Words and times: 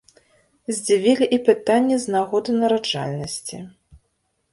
Здзівілі 0.77 1.27
і 1.37 1.37
пытанні 1.49 1.99
з 2.05 2.13
нагоды 2.15 2.55
нараджальнасці. 2.61 3.61